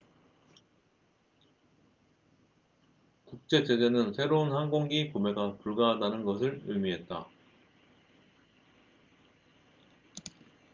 국제 3.25 3.63
제재는 3.63 4.15
새로운 4.15 4.51
항공기 4.51 5.11
구매가 5.11 5.57
불가하다는 5.59 6.23
것을 6.23 6.63
의미했다 6.65 7.27